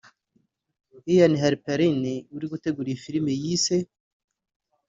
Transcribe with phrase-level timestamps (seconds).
[1.13, 2.01] Ian Halperin
[2.35, 3.77] uri gutegura iyi filime yise